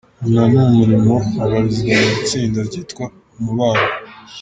Nyina 0.23 0.41
ni 0.53 0.59
Umurimo 0.69 1.15
abarizwa 1.43 1.93
mu 2.01 2.09
itsinda 2.17 2.59
ryitwa 2.67 3.05
Umubano. 3.37 3.85